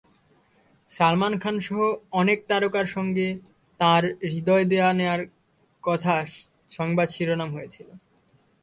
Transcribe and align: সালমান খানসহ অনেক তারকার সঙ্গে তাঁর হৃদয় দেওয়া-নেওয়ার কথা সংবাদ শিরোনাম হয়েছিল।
সালমান 0.89 1.33
খানসহ 1.39 1.79
অনেক 2.11 2.39
তারকার 2.47 2.87
সঙ্গে 2.87 3.27
তাঁর 3.79 4.03
হৃদয় 4.23 4.65
দেওয়া-নেওয়ার 4.65 5.21
কথা 5.83 6.13
সংবাদ 6.71 7.07
শিরোনাম 7.09 7.49
হয়েছিল। 7.53 7.87